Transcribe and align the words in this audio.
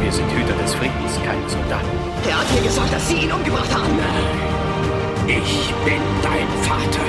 Wir 0.00 0.12
sind 0.12 0.30
Hüter 0.30 0.54
des 0.62 0.74
Friedens, 0.74 1.18
keine 1.24 1.48
Soldaten. 1.48 1.88
Er 2.28 2.38
hat 2.38 2.54
mir 2.54 2.62
gesagt, 2.62 2.92
dass 2.92 3.08
Sie 3.08 3.16
ihn 3.16 3.32
umgebracht 3.32 3.74
haben. 3.74 3.98
Ich 5.26 5.74
bin 5.84 6.00
dein 6.22 6.48
Vater. 6.62 7.04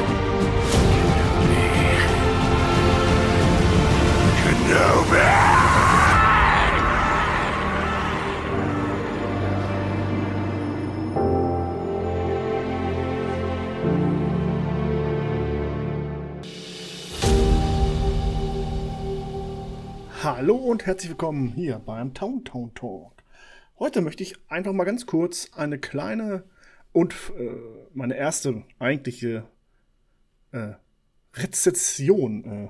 Hallo 20.38 20.57
und 20.57 20.85
herzlich 20.85 21.12
willkommen 21.12 21.48
hier 21.48 21.80
beim 21.80 22.13
Town 22.13 22.44
Town 22.44 22.73
Talk. 22.73 23.13
Heute 23.80 24.02
möchte 24.02 24.21
ich 24.21 24.35
einfach 24.49 24.73
mal 24.73 24.84
ganz 24.84 25.05
kurz 25.05 25.49
eine 25.55 25.80
kleine 25.80 26.44
und 26.91 27.13
äh, 27.39 27.52
meine 27.94 28.17
erste 28.17 28.63
eigentliche 28.77 29.45
äh, 30.52 30.73
Rezession 31.35 32.44
äh, 32.44 32.67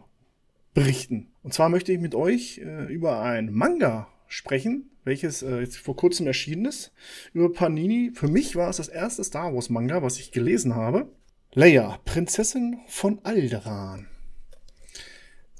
berichten. 0.75 1.31
Und 1.41 1.55
zwar 1.55 1.69
möchte 1.69 1.91
ich 1.91 1.99
mit 1.99 2.13
euch 2.13 2.59
äh, 2.59 2.85
über 2.85 3.23
ein 3.23 3.51
Manga 3.51 4.09
sprechen, 4.27 4.91
welches 5.03 5.41
äh, 5.41 5.61
jetzt 5.61 5.77
vor 5.77 5.95
kurzem 5.95 6.27
erschienen 6.27 6.65
ist, 6.65 6.93
über 7.33 7.51
Panini. 7.51 8.11
Für 8.13 8.27
mich 8.27 8.55
war 8.55 8.69
es 8.69 8.77
das 8.77 8.89
erste 8.89 9.23
Star 9.23 9.55
Wars 9.55 9.71
Manga, 9.71 10.03
was 10.03 10.19
ich 10.19 10.31
gelesen 10.31 10.75
habe. 10.75 11.11
Leia, 11.51 11.97
Prinzessin 12.05 12.81
von 12.85 13.21
Alderaan. 13.23 14.07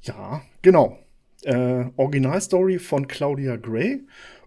Ja, 0.04 0.44
genau. 0.62 1.00
Äh, 1.46 1.92
Originalstory 1.96 2.80
von 2.80 3.08
Claudia 3.08 3.56
Gray 3.56 4.04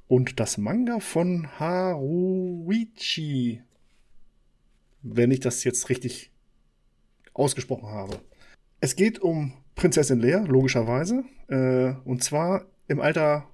und 0.09 0.41
das 0.41 0.59
Manga 0.59 0.99
von 0.99 1.47
Haruichi. 1.61 3.63
Wenn 5.03 5.31
ich 5.31 5.39
das 5.39 5.63
jetzt 5.63 5.91
richtig 5.91 6.33
ausgesprochen 7.35 7.89
habe. 7.89 8.19
Es 8.81 8.97
geht 8.97 9.21
um 9.21 9.53
Prinzessin 9.77 10.19
Leia, 10.19 10.41
logischerweise. 10.41 11.23
Äh, 11.47 11.95
und 12.05 12.25
zwar 12.25 12.67
im 12.89 13.01
Alter 13.01 13.49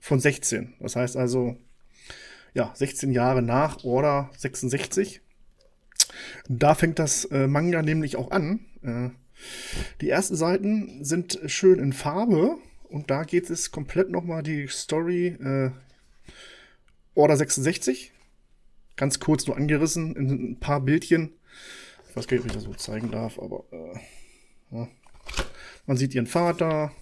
von 0.00 0.18
16. 0.18 0.74
Das 0.80 0.96
heißt 0.96 1.16
also, 1.16 1.56
ja, 2.54 2.72
16 2.74 3.12
Jahre 3.12 3.40
nach 3.40 3.84
Order 3.84 4.30
66. 4.36 5.20
Da 6.48 6.74
fängt 6.74 6.98
das 6.98 7.24
äh, 7.26 7.46
Manga 7.46 7.82
nämlich 7.82 8.16
auch 8.16 8.32
an. 8.32 8.66
Äh, 8.82 9.10
die 10.00 10.10
ersten 10.10 10.36
Seiten 10.36 11.04
sind 11.04 11.40
schön 11.46 11.78
in 11.78 11.92
Farbe 11.92 12.58
und 12.88 13.10
da 13.10 13.24
geht 13.24 13.50
es 13.50 13.70
komplett 13.70 14.10
nochmal 14.10 14.42
die 14.42 14.66
Story 14.68 15.28
äh, 15.28 15.70
Order 17.14 17.36
66. 17.36 18.12
Ganz 18.96 19.20
kurz 19.20 19.46
nur 19.46 19.56
angerissen 19.56 20.16
in 20.16 20.30
ein 20.30 20.60
paar 20.60 20.80
Bildchen. 20.80 21.32
Ich 22.08 22.16
weiß 22.16 22.26
gar 22.26 22.36
nicht, 22.36 22.44
ob 22.44 22.50
ich 22.50 22.54
das 22.54 22.64
so 22.64 22.74
zeigen 22.74 23.10
darf, 23.10 23.38
aber 23.38 23.64
äh, 23.70 24.76
ja. 24.76 24.88
man 25.86 25.96
sieht 25.96 26.14
ihren 26.14 26.26
Vater, 26.26 26.92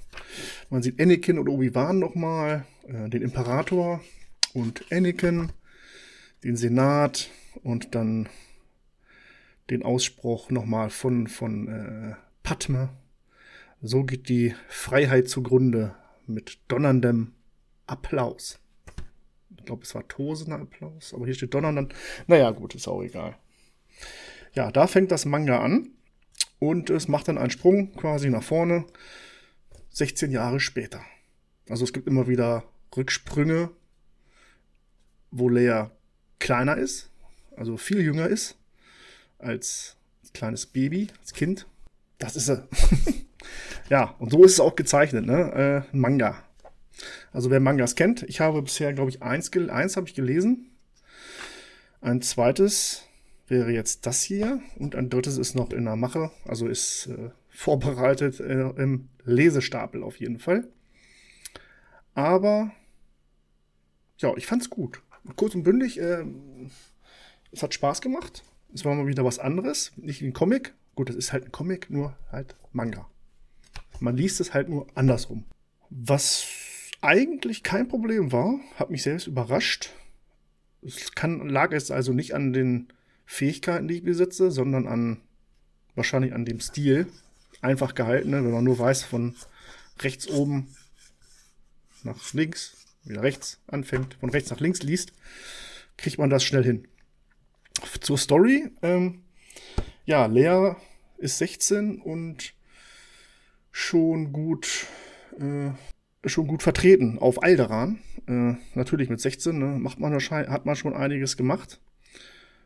man 0.70 0.82
sieht 0.82 1.00
Anakin 1.00 1.38
und 1.38 1.48
Obi-Wan 1.48 1.98
nochmal, 1.98 2.66
äh, 2.86 3.08
den 3.08 3.22
Imperator 3.22 4.02
und 4.52 4.84
Anakin, 4.90 5.52
den 6.44 6.56
Senat 6.56 7.30
und 7.62 7.94
dann 7.94 8.28
den 9.70 9.82
Ausspruch 9.82 10.50
nochmal 10.50 10.90
von, 10.90 11.26
von 11.26 11.68
äh, 11.68 12.25
Padme. 12.46 12.90
So 13.82 14.04
geht 14.04 14.28
die 14.28 14.54
Freiheit 14.68 15.28
zugrunde 15.28 15.96
mit 16.28 16.60
donnerndem 16.68 17.32
Applaus. 17.88 18.60
Ich 19.58 19.64
glaube, 19.64 19.82
es 19.82 19.96
war 19.96 20.06
tosender 20.06 20.60
Applaus, 20.60 21.12
aber 21.12 21.24
hier 21.24 21.34
steht 21.34 21.54
donnernden. 21.54 21.88
Naja, 22.28 22.52
gut, 22.52 22.76
ist 22.76 22.86
auch 22.86 23.02
egal. 23.02 23.36
Ja, 24.54 24.70
da 24.70 24.86
fängt 24.86 25.10
das 25.10 25.24
Manga 25.24 25.58
an 25.58 25.90
und 26.60 26.88
es 26.88 27.08
macht 27.08 27.26
dann 27.26 27.36
einen 27.36 27.50
Sprung 27.50 27.92
quasi 27.96 28.30
nach 28.30 28.44
vorne, 28.44 28.86
16 29.90 30.30
Jahre 30.30 30.60
später. 30.60 31.00
Also 31.68 31.82
es 31.82 31.92
gibt 31.92 32.06
immer 32.06 32.28
wieder 32.28 32.62
Rücksprünge, 32.96 33.70
wo 35.32 35.48
Leia 35.48 35.90
kleiner 36.38 36.76
ist, 36.76 37.10
also 37.56 37.76
viel 37.76 38.02
jünger 38.02 38.28
ist 38.28 38.56
als 39.40 39.96
kleines 40.32 40.66
Baby, 40.66 41.08
als 41.18 41.32
Kind. 41.32 41.66
Das 42.18 42.36
ist 42.36 42.48
er. 42.48 42.68
ja, 43.90 44.14
und 44.18 44.30
so 44.30 44.44
ist 44.44 44.52
es 44.52 44.60
auch 44.60 44.76
gezeichnet, 44.76 45.26
ne? 45.26 45.84
Äh, 45.92 45.96
Manga. 45.96 46.42
Also 47.32 47.50
wer 47.50 47.60
Mangas 47.60 47.94
kennt, 47.94 48.22
ich 48.22 48.40
habe 48.40 48.62
bisher, 48.62 48.92
glaube 48.94 49.10
ich, 49.10 49.22
eins, 49.22 49.50
eins 49.52 49.96
habe 49.96 50.08
ich 50.08 50.14
gelesen. 50.14 50.70
Ein 52.00 52.22
zweites 52.22 53.02
wäre 53.48 53.70
jetzt 53.72 54.06
das 54.06 54.22
hier 54.22 54.60
und 54.78 54.96
ein 54.96 55.10
drittes 55.10 55.38
ist 55.38 55.54
noch 55.54 55.70
in 55.70 55.84
der 55.84 55.96
Mache, 55.96 56.30
also 56.44 56.66
ist 56.66 57.06
äh, 57.06 57.30
vorbereitet 57.48 58.40
äh, 58.40 58.70
im 58.70 59.08
Lesestapel 59.24 60.02
auf 60.02 60.18
jeden 60.18 60.38
Fall. 60.38 60.66
Aber 62.14 62.72
ja, 64.18 64.34
ich 64.36 64.46
fand's 64.46 64.70
gut. 64.70 65.02
Kurz 65.36 65.54
und 65.54 65.64
bündig, 65.64 66.00
äh, 66.00 66.24
es 67.52 67.62
hat 67.62 67.74
Spaß 67.74 68.00
gemacht. 68.00 68.42
Es 68.72 68.84
war 68.84 68.94
mal 68.94 69.06
wieder 69.06 69.24
was 69.24 69.38
anderes, 69.38 69.92
nicht 69.96 70.22
ein 70.22 70.32
Comic. 70.32 70.74
Gut, 70.96 71.10
das 71.10 71.16
ist 71.16 71.32
halt 71.32 71.44
ein 71.44 71.52
Comic, 71.52 71.90
nur 71.90 72.16
halt 72.32 72.56
Manga. 72.72 73.06
Man 74.00 74.16
liest 74.16 74.40
es 74.40 74.54
halt 74.54 74.70
nur 74.70 74.86
andersrum. 74.94 75.44
Was 75.90 76.46
eigentlich 77.02 77.62
kein 77.62 77.86
Problem 77.86 78.32
war, 78.32 78.58
hat 78.76 78.90
mich 78.90 79.02
selbst 79.02 79.26
überrascht. 79.26 79.90
Es 80.82 81.12
kann, 81.12 81.48
lag 81.48 81.72
es 81.72 81.90
also 81.90 82.12
nicht 82.12 82.34
an 82.34 82.54
den 82.54 82.88
Fähigkeiten, 83.26 83.88
die 83.88 83.96
ich 83.96 84.04
besitze, 84.04 84.50
sondern 84.50 84.88
an 84.88 85.20
wahrscheinlich 85.94 86.32
an 86.32 86.46
dem 86.46 86.60
Stil. 86.60 87.06
Einfach 87.60 87.94
gehalten, 87.94 88.30
ne? 88.30 88.42
wenn 88.42 88.52
man 88.52 88.64
nur 88.64 88.78
weiß, 88.78 89.04
von 89.04 89.34
rechts 90.00 90.28
oben 90.28 90.74
nach 92.04 92.32
links, 92.32 92.86
wieder 93.04 93.22
rechts 93.22 93.60
anfängt, 93.66 94.14
von 94.14 94.30
rechts 94.30 94.50
nach 94.50 94.60
links 94.60 94.82
liest, 94.82 95.12
kriegt 95.98 96.18
man 96.18 96.30
das 96.30 96.42
schnell 96.42 96.64
hin. 96.64 96.88
Zur 98.00 98.16
Story. 98.16 98.70
Ähm, 98.80 99.22
ja, 100.06 100.26
Lea 100.26 100.74
ist 101.18 101.38
16 101.38 102.00
und 102.00 102.54
schon 103.70 104.32
gut, 104.32 104.86
äh, 105.38 105.70
schon 106.28 106.46
gut 106.46 106.62
vertreten 106.62 107.18
auf 107.18 107.42
Alderan. 107.42 107.98
Äh, 108.26 108.54
natürlich 108.74 109.10
mit 109.10 109.20
16 109.20 109.58
ne, 109.58 109.66
macht 109.78 110.00
man 110.00 110.12
wahrscheinlich, 110.12 110.50
hat 110.50 110.64
man 110.64 110.76
schon 110.76 110.94
einiges 110.94 111.36
gemacht. 111.36 111.80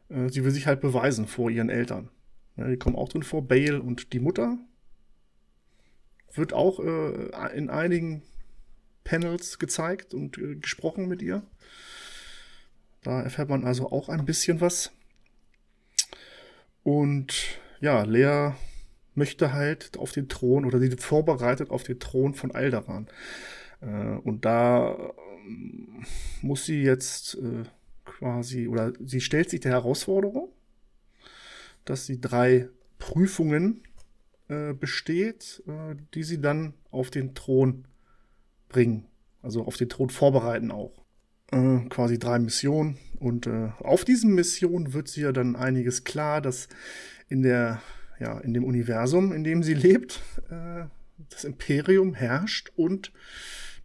Äh, 0.08 0.28
sie 0.28 0.44
will 0.44 0.52
sich 0.52 0.66
halt 0.66 0.80
beweisen 0.80 1.26
vor 1.26 1.50
ihren 1.50 1.70
Eltern. 1.70 2.10
Ja, 2.56 2.68
die 2.68 2.76
kommen 2.76 2.96
auch 2.96 3.08
drin 3.08 3.22
vor, 3.22 3.46
Bale 3.46 3.82
und 3.82 4.12
die 4.12 4.20
Mutter. 4.20 4.58
Wird 6.34 6.52
auch 6.52 6.78
äh, 6.78 7.56
in 7.56 7.70
einigen 7.70 8.22
Panels 9.02 9.58
gezeigt 9.58 10.14
und 10.14 10.36
äh, 10.38 10.56
gesprochen 10.56 11.08
mit 11.08 11.22
ihr. 11.22 11.42
Da 13.02 13.22
erfährt 13.22 13.48
man 13.48 13.64
also 13.64 13.90
auch 13.90 14.10
ein 14.10 14.26
bisschen 14.26 14.60
was. 14.60 14.92
Und 16.82 17.60
ja, 17.80 18.02
Lea 18.02 18.52
möchte 19.14 19.52
halt 19.52 19.98
auf 19.98 20.12
den 20.12 20.28
Thron 20.28 20.64
oder 20.64 20.78
sie 20.78 20.90
vorbereitet 20.90 21.70
auf 21.70 21.82
den 21.82 21.98
Thron 21.98 22.34
von 22.34 22.52
Alderan. 22.52 23.08
Äh, 23.80 24.16
und 24.22 24.44
da 24.44 24.96
ähm, 25.46 26.04
muss 26.42 26.66
sie 26.66 26.82
jetzt 26.82 27.34
äh, 27.34 27.64
quasi, 28.04 28.68
oder 28.68 28.92
sie 29.04 29.20
stellt 29.20 29.50
sich 29.50 29.60
der 29.60 29.72
Herausforderung, 29.72 30.52
dass 31.84 32.06
sie 32.06 32.20
drei 32.20 32.68
Prüfungen 32.98 33.82
äh, 34.48 34.74
besteht, 34.74 35.62
äh, 35.66 35.96
die 36.14 36.22
sie 36.22 36.40
dann 36.40 36.74
auf 36.90 37.10
den 37.10 37.34
Thron 37.34 37.86
bringen. 38.68 39.06
Also 39.42 39.64
auf 39.64 39.76
den 39.76 39.88
Thron 39.88 40.10
vorbereiten 40.10 40.70
auch. 40.70 40.92
Äh, 41.50 41.80
quasi 41.88 42.18
drei 42.18 42.38
Missionen. 42.38 42.98
Und 43.20 43.46
äh, 43.46 43.68
auf 43.78 44.04
diesen 44.04 44.34
Missionen 44.34 44.94
wird 44.94 45.06
sie 45.08 45.20
ja 45.20 45.30
dann 45.30 45.54
einiges 45.54 46.04
klar, 46.04 46.40
dass 46.40 46.68
in 47.28 47.42
der, 47.42 47.82
ja, 48.18 48.38
in 48.40 48.54
dem 48.54 48.64
Universum, 48.64 49.32
in 49.32 49.44
dem 49.44 49.62
sie 49.62 49.74
lebt, 49.74 50.22
äh, 50.50 50.86
das 51.28 51.44
Imperium 51.44 52.14
herrscht 52.14 52.72
und 52.76 53.12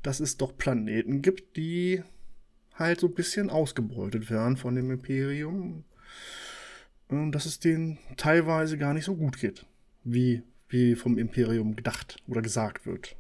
dass 0.02 0.22
es 0.22 0.38
doch 0.38 0.58
Planeten 0.58 1.22
gibt, 1.22 1.58
die 1.58 2.02
halt 2.76 3.02
so 3.02 3.08
ein 3.08 3.14
bisschen 3.14 3.50
ausgebeutet 3.50 4.30
werden 4.30 4.56
von 4.56 4.74
dem 4.74 4.90
Imperium. 4.90 5.84
Und 7.10 7.34
dass 7.34 7.46
es 7.46 7.60
denen 7.60 8.00
teilweise 8.16 8.78
gar 8.78 8.94
nicht 8.94 9.06
so 9.06 9.16
gut 9.16 9.40
geht, 9.40 9.66
wie, 10.06 10.44
wie 10.70 10.96
vom 10.96 11.18
Imperium 11.18 11.76
gedacht 11.76 12.24
oder 12.28 12.42
gesagt 12.42 12.86
wird. 12.86 13.18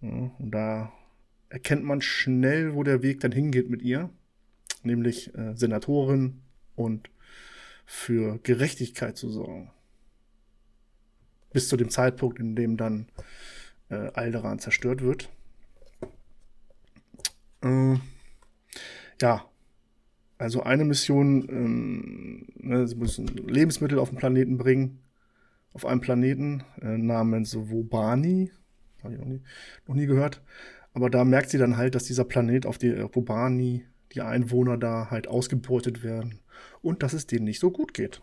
Ja, 0.00 0.30
und 0.38 0.50
da 0.52 0.92
erkennt 1.48 1.84
man 1.84 2.00
schnell, 2.00 2.74
wo 2.74 2.84
der 2.84 3.02
Weg 3.02 3.20
dann 3.20 3.32
hingeht 3.32 3.68
mit 3.68 3.82
ihr, 3.82 4.10
nämlich 4.86 5.34
äh, 5.34 5.54
Senatorin 5.54 6.42
und 6.74 7.10
für 7.86 8.38
Gerechtigkeit 8.42 9.16
zu 9.16 9.30
sorgen. 9.30 9.70
Bis 11.52 11.68
zu 11.68 11.76
dem 11.76 11.90
Zeitpunkt, 11.90 12.38
in 12.38 12.56
dem 12.56 12.76
dann 12.76 13.06
äh, 13.90 14.10
Alderan 14.14 14.58
zerstört 14.58 15.02
wird. 15.02 15.28
Äh, 17.62 17.96
ja, 19.20 19.48
also 20.38 20.62
eine 20.62 20.84
Mission, 20.84 21.48
ähm, 21.48 22.46
ne, 22.56 22.86
sie 22.88 22.96
müssen 22.96 23.26
Lebensmittel 23.26 23.98
auf 23.98 24.10
den 24.10 24.18
Planeten 24.18 24.58
bringen, 24.58 25.00
auf 25.72 25.86
einem 25.86 26.00
Planeten 26.00 26.64
äh, 26.80 26.98
namens 26.98 27.56
Wobani, 27.56 28.50
habe 29.02 29.14
ich 29.14 29.20
noch 29.20 29.26
nie, 29.26 29.40
noch 29.86 29.94
nie 29.94 30.06
gehört. 30.06 30.42
Aber 30.92 31.10
da 31.10 31.24
merkt 31.24 31.50
sie 31.50 31.58
dann 31.58 31.76
halt, 31.76 31.94
dass 31.94 32.04
dieser 32.04 32.24
Planet 32.24 32.66
auf 32.66 32.78
die 32.78 32.92
Wobani, 33.14 33.84
die 34.14 34.22
Einwohner 34.22 34.76
da 34.76 35.10
halt 35.10 35.28
ausgebeutet 35.28 36.02
werden 36.02 36.40
und 36.82 37.02
dass 37.02 37.12
es 37.12 37.26
denen 37.26 37.44
nicht 37.44 37.60
so 37.60 37.70
gut 37.70 37.94
geht. 37.94 38.22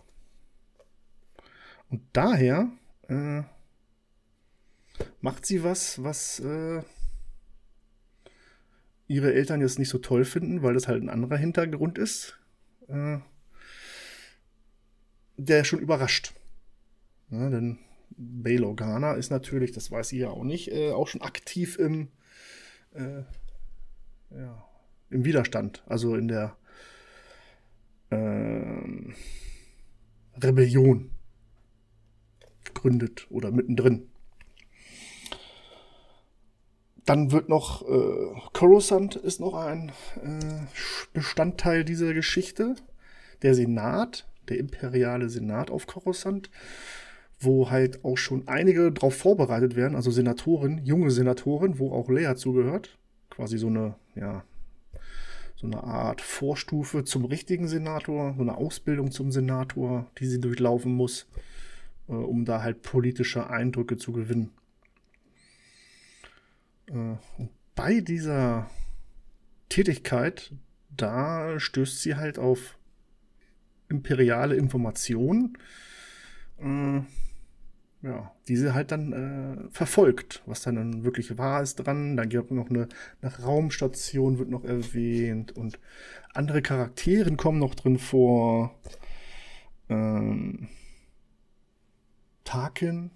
Und 1.90 2.02
daher 2.14 2.72
äh, 3.10 3.44
macht 5.20 5.46
sie 5.46 5.64
was, 5.64 6.02
was 6.04 6.40
äh, 6.40 6.82
ihre 9.08 9.34
Eltern 9.34 9.60
jetzt 9.60 9.78
nicht 9.78 9.90
so 9.90 9.98
toll 9.98 10.24
finden, 10.24 10.64
weil 10.64 10.74
das 10.74 10.88
halt 10.88 11.04
ein 11.04 11.10
anderer 11.10 11.38
Hintergrund 11.38 11.98
ist, 11.98 12.40
äh, 12.88 13.18
der 15.36 15.64
schon 15.66 15.80
überrascht. 15.80 16.34
Ja, 17.30 17.50
denn 17.50 17.80
Bail 18.12 18.64
Organa 18.64 19.14
ist 19.14 19.30
natürlich, 19.30 19.72
das 19.72 19.92
weiß 19.92 20.10
sie 20.10 20.20
ja 20.20 20.30
auch 20.30 20.44
nicht, 20.44 20.72
äh, 20.72 20.92
auch 20.92 21.08
schon 21.08 21.22
aktiv 21.22 21.78
im, 21.78 22.10
äh, 22.94 23.24
ja, 24.30 24.71
im 25.12 25.26
Widerstand, 25.26 25.84
also 25.88 26.16
in 26.16 26.28
der 26.28 26.56
ähm, 28.12 29.14
Rebellion 30.42 31.12
gegründet 32.64 33.28
oder 33.30 33.52
mittendrin. 33.52 34.08
Dann 37.06 37.32
wird 37.32 37.50
noch 37.50 37.82
äh, 37.88 38.40
Coruscant 38.54 39.16
ist 39.16 39.40
noch 39.40 39.56
ein 39.56 39.92
äh, 40.24 40.68
Bestandteil 41.14 41.84
dieser 41.84 42.14
Geschichte. 42.14 42.76
Der 43.42 43.56
Senat, 43.56 44.28
der 44.50 44.60
imperiale 44.60 45.28
Senat 45.30 45.72
auf 45.72 45.88
Coruscant, 45.88 46.52
wo 47.40 47.72
halt 47.72 48.06
auch 48.06 48.18
schon 48.18 48.48
einige 48.48 48.92
darauf 48.92 49.16
vorbereitet 49.16 49.76
werden, 49.76 49.96
also 49.96 50.12
Senatoren, 50.12 50.78
junge 50.86 51.10
Senatoren, 51.10 51.80
wo 51.80 51.92
auch 51.92 52.08
Lea 52.10 52.36
zugehört. 52.36 53.00
Quasi 53.32 53.58
so 53.58 53.68
eine, 53.68 53.96
ja, 54.16 54.44
so 55.62 55.68
eine 55.68 55.84
Art 55.84 56.22
Vorstufe 56.22 57.04
zum 57.04 57.24
richtigen 57.26 57.68
Senator, 57.68 58.34
so 58.36 58.42
eine 58.42 58.58
Ausbildung 58.58 59.12
zum 59.12 59.32
Senator, 59.32 60.10
die 60.18 60.26
sie 60.26 60.42
durchlaufen 60.42 60.92
muss, 60.92 61.28
äh, 62.10 62.14
um 62.14 62.46
da 62.46 62.64
halt 62.64 62.82
politische 62.82 63.48
Eindrücke 63.48 63.98
zu 63.98 64.12
gewinnen. 64.12 64.50
Äh, 66.88 67.16
bei 67.76 68.02
dieser 68.02 68.72
Tätigkeit, 69.70 70.52
da 70.90 71.60
stößt 71.60 72.02
sie 72.02 72.16
halt 72.16 72.40
auf 72.40 72.78
imperiale 73.88 74.56
Informationen, 74.56 75.60
äh, 76.58 77.02
ja, 78.02 78.32
die 78.48 78.58
sie 78.58 78.74
halt 78.74 78.92
dann 78.92 79.14
äh, 79.14 79.70
verfolgt, 79.70 80.42
was 80.46 80.62
dann, 80.62 80.76
dann 80.76 81.04
wirklich 81.04 81.38
wahr 81.38 81.62
ist 81.62 81.76
dran. 81.76 82.18
Dann 82.18 82.30
gibt 82.30 82.46
es 82.46 82.52
noch 82.52 82.70
eine, 82.70 82.88
eine 83.22 83.36
Raumstation, 83.38 84.40
wird 84.40 84.50
noch 84.50 84.64
erwähnt 84.64 85.56
und 85.56 85.80
andere 86.34 86.62
Charakteren 86.62 87.38
kommen 87.38 87.60
noch 87.60 87.76
drin 87.76 88.00
vor. 88.00 88.76
Ähm, 89.90 90.68
Tarkin 92.44 93.12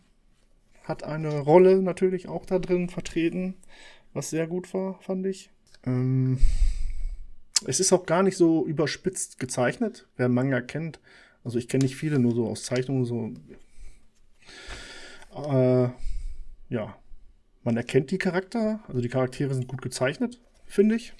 hat 0.84 1.04
eine 1.04 1.40
Rolle 1.40 1.82
natürlich 1.82 2.28
auch 2.28 2.46
da 2.46 2.60
drin 2.60 2.90
vertreten, 2.90 3.56
was 4.14 4.30
sehr 4.30 4.48
gut 4.48 4.74
war, 4.74 5.02
fand 5.02 5.26
ich. 5.26 5.50
Ähm, 5.84 6.40
es 7.66 7.80
ist 7.80 7.92
auch 7.92 8.06
gar 8.06 8.24
nicht 8.24 8.38
so 8.38 8.66
überspitzt 8.66 9.40
gezeichnet, 9.40 10.08
wer 10.18 10.30
Manga 10.30 10.62
kennt. 10.62 11.00
Also 11.44 11.58
ich 11.58 11.68
kenne 11.68 11.86
nicht 11.86 11.96
viele, 11.96 12.20
nur 12.20 12.34
so 12.34 12.48
aus 12.48 12.64
Zeichnungen 12.64 13.06
so. 13.06 13.32
Äh, 15.36 15.90
ja, 16.70 16.96
man 17.64 17.78
erkennt 17.78 18.12
die 18.12 18.18
Charakter, 18.18 18.80
also 18.88 19.02
die 19.02 19.10
Charaktere 19.10 19.54
sind 19.54 19.68
gut 19.68 19.82
gezeichnet, 19.82 20.40
finde 20.66 20.96
ich. 20.96 21.14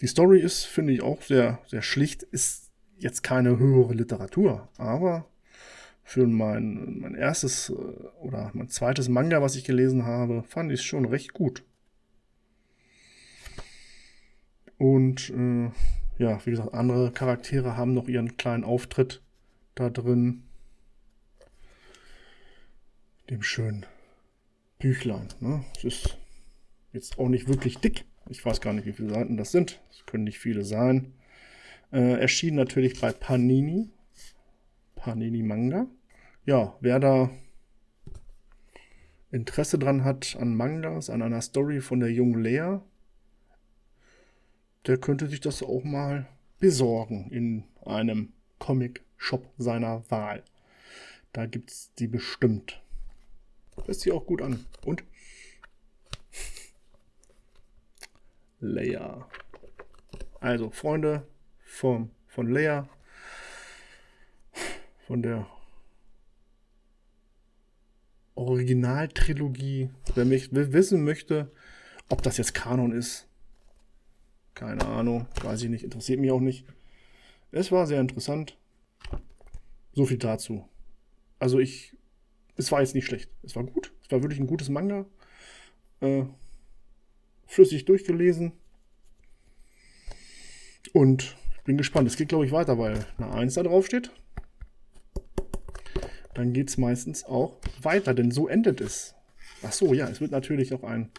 Die 0.00 0.06
Story 0.06 0.40
ist, 0.40 0.64
finde 0.64 0.92
ich, 0.92 1.02
auch 1.02 1.22
sehr, 1.22 1.60
sehr 1.66 1.82
schlicht. 1.82 2.22
Ist 2.22 2.70
jetzt 2.98 3.22
keine 3.22 3.58
höhere 3.58 3.94
Literatur, 3.94 4.68
aber 4.76 5.26
für 6.04 6.26
mein, 6.26 6.98
mein 7.00 7.14
erstes 7.14 7.70
äh, 7.70 7.72
oder 8.20 8.50
mein 8.54 8.68
zweites 8.68 9.08
Manga, 9.08 9.42
was 9.42 9.56
ich 9.56 9.64
gelesen 9.64 10.04
habe, 10.04 10.42
fand 10.42 10.72
ich 10.72 10.80
es 10.80 10.84
schon 10.84 11.04
recht 11.04 11.32
gut. 11.32 11.62
Und 14.78 15.30
äh, 15.30 15.70
ja, 16.18 16.44
wie 16.44 16.50
gesagt, 16.50 16.74
andere 16.74 17.12
Charaktere 17.12 17.76
haben 17.76 17.94
noch 17.94 18.08
ihren 18.08 18.36
kleinen 18.36 18.64
Auftritt 18.64 19.22
da 19.74 19.90
drin. 19.90 20.42
Dem 23.30 23.42
schönen 23.42 23.86
Büchlein. 24.78 25.28
Ne? 25.40 25.64
Es 25.76 25.84
ist 25.84 26.18
jetzt 26.92 27.18
auch 27.18 27.28
nicht 27.28 27.48
wirklich 27.48 27.78
dick. 27.78 28.04
Ich 28.28 28.44
weiß 28.44 28.60
gar 28.60 28.72
nicht, 28.72 28.86
wie 28.86 28.92
viele 28.92 29.10
Seiten 29.10 29.36
das 29.36 29.52
sind. 29.52 29.80
Es 29.90 30.04
können 30.06 30.24
nicht 30.24 30.38
viele 30.38 30.64
sein. 30.64 31.12
Äh, 31.92 32.20
erschien 32.20 32.54
natürlich 32.54 33.00
bei 33.00 33.12
Panini. 33.12 33.90
Panini 34.96 35.42
Manga. 35.42 35.86
Ja, 36.44 36.76
wer 36.80 36.98
da 36.98 37.30
Interesse 39.30 39.78
dran 39.78 40.04
hat 40.04 40.36
an 40.38 40.54
Mangas, 40.54 41.08
an 41.08 41.22
einer 41.22 41.40
Story 41.40 41.80
von 41.80 42.00
der 42.00 42.12
jungen 42.12 42.42
Lea, 42.42 42.78
der 44.86 44.98
könnte 44.98 45.26
sich 45.28 45.40
das 45.40 45.62
auch 45.62 45.84
mal 45.84 46.28
besorgen 46.58 47.30
in 47.30 47.64
einem 47.86 48.32
Comic-Shop 48.58 49.48
seiner 49.58 50.08
Wahl. 50.10 50.42
Da 51.32 51.46
gibt's 51.46 51.94
die 51.94 52.08
bestimmt. 52.08 52.81
Lässt 53.86 54.00
sich 54.00 54.12
auch 54.12 54.26
gut 54.26 54.42
an. 54.42 54.64
Und? 54.84 55.04
Leia. 58.60 59.28
Also, 60.40 60.70
Freunde 60.70 61.26
vom, 61.64 62.10
von 62.26 62.50
Leia, 62.50 62.88
von 65.06 65.22
der 65.22 65.46
Originaltrilogie. 68.34 69.90
Wer 70.14 70.24
mich 70.24 70.52
wissen 70.52 71.04
möchte, 71.04 71.50
ob 72.08 72.22
das 72.22 72.36
jetzt 72.38 72.54
Kanon 72.54 72.92
ist, 72.92 73.26
keine 74.54 74.84
Ahnung, 74.86 75.26
weiß 75.42 75.62
ich 75.62 75.70
nicht, 75.70 75.84
interessiert 75.84 76.20
mich 76.20 76.30
auch 76.30 76.40
nicht. 76.40 76.66
Es 77.50 77.72
war 77.72 77.86
sehr 77.86 78.00
interessant. 78.00 78.56
So 79.92 80.06
viel 80.06 80.18
dazu. 80.18 80.68
Also 81.38 81.58
ich, 81.58 81.96
es 82.56 82.70
war 82.72 82.80
jetzt 82.80 82.94
nicht 82.94 83.06
schlecht. 83.06 83.30
Es 83.42 83.56
war 83.56 83.64
gut. 83.64 83.92
Es 84.04 84.10
war 84.10 84.22
wirklich 84.22 84.40
ein 84.40 84.46
gutes 84.46 84.68
Manga. 84.68 85.06
Äh, 86.00 86.24
flüssig 87.46 87.84
durchgelesen. 87.84 88.52
Und 90.92 91.36
ich 91.58 91.64
bin 91.64 91.76
gespannt. 91.76 92.08
Es 92.08 92.16
geht, 92.16 92.28
glaube 92.28 92.46
ich, 92.46 92.52
weiter, 92.52 92.78
weil 92.78 93.06
eine 93.18 93.32
1 93.32 93.54
da 93.54 93.62
drauf 93.62 93.86
steht 93.86 94.10
dann 96.34 96.52
geht 96.52 96.70
es 96.70 96.78
meistens 96.78 97.24
auch 97.24 97.56
weiter, 97.80 98.14
denn 98.14 98.30
so 98.30 98.48
endet 98.48 98.80
es. 98.80 99.14
Ach 99.62 99.72
so, 99.72 99.94
ja, 99.94 100.08
es 100.08 100.20
wird 100.20 100.30
natürlich 100.30 100.72
auch 100.72 100.82
ein, 100.82 101.10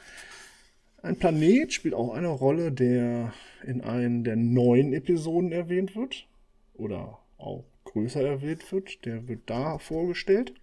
ein 1.02 1.18
Planet, 1.18 1.72
spielt 1.72 1.94
auch 1.94 2.14
eine 2.14 2.28
Rolle, 2.28 2.72
der 2.72 3.34
in 3.66 3.82
einen 3.82 4.24
der 4.24 4.36
neuen 4.36 4.94
Episoden 4.94 5.52
erwähnt 5.52 5.96
wird 5.96 6.28
oder 6.74 7.20
auch 7.38 7.64
größer 7.86 8.22
erwähnt 8.22 8.70
wird. 8.72 9.06
Der 9.06 9.28
wird 9.28 9.42
da 9.46 9.78
vorgestellt. 9.78 10.54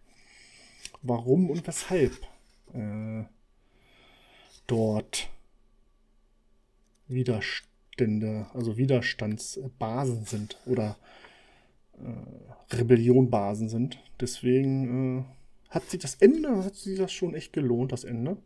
Warum 1.02 1.50
und 1.50 1.66
weshalb 1.66 2.12
äh, 2.74 3.24
dort 4.66 5.28
Widerstände, 7.08 8.46
also 8.54 8.76
Widerstandsbasen 8.76 10.24
sind 10.24 10.56
oder 10.66 10.96
äh, 11.94 12.74
Rebellionbasen 12.76 13.68
sind. 13.68 13.98
Deswegen 14.20 15.20
äh, 15.20 15.24
hat 15.70 15.90
sich 15.90 16.00
das 16.00 16.16
Ende, 16.16 16.64
hat 16.64 16.74
sich 16.74 16.98
das 16.98 17.12
schon 17.12 17.34
echt 17.34 17.52
gelohnt, 17.52 17.92
das 17.92 18.04
Ende. 18.04 18.36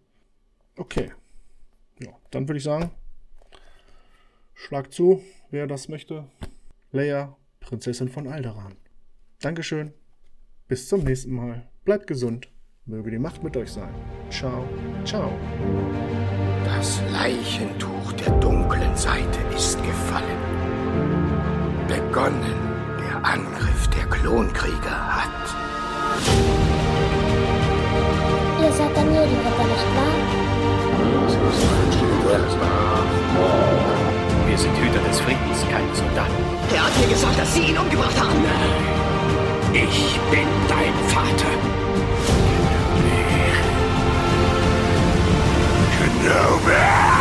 Okay. 0.77 1.13
Ja, 2.01 2.11
dann 2.31 2.49
würde 2.49 2.59
ich 2.59 2.65
sagen, 2.65 2.91
schlag 4.55 4.93
zu, 4.93 5.23
wer 5.51 5.67
das 5.67 5.89
möchte. 5.89 6.27
Leia, 6.91 7.37
Prinzessin 7.61 8.09
von 8.09 8.27
Alderan. 8.27 8.77
Dankeschön. 9.41 9.93
Bis 10.69 10.89
zum 10.89 11.05
nächsten 11.05 11.33
Mal. 11.33 11.69
Bleibt 11.85 12.07
gesund. 12.07 12.49
Möge 12.87 13.11
die 13.11 13.19
Macht 13.19 13.43
mit 13.43 13.57
euch 13.57 13.73
sein. 13.73 13.95
Ciao, 14.31 14.64
ciao. 15.05 15.33
Das 16.64 17.00
Leichentuch 17.12 18.12
der 18.12 18.31
dunklen 18.41 18.97
Seite 18.97 19.38
ist 19.55 19.83
gefallen. 19.83 20.38
Begonnen 21.88 22.75
Angriff 23.25 23.88
der 23.88 24.05
Klonkrieger 24.05 25.17
hat. 25.17 25.31
Ihr 28.61 28.73
seid 28.73 28.95
Daniel-Ritter, 28.95 29.64
nicht 29.64 29.88
wahr? 29.97 30.14
Wir 34.47 34.59
sind 34.59 34.76
Hüter 34.76 35.09
des 35.09 35.21
Friedens, 35.21 35.62
keine 35.71 35.95
Soldaten. 35.95 36.33
Er 36.75 36.85
hat 36.85 37.00
mir 37.00 37.09
gesagt, 37.09 37.38
dass 37.38 37.55
Sie 37.55 37.62
ihn 37.62 37.79
umgebracht 37.79 38.21
haben. 38.21 39.13
Ich 39.76 40.21
bin 40.31 40.47
dein 40.69 40.95
Vater. 41.09 41.50
Kenobi! 45.99 47.13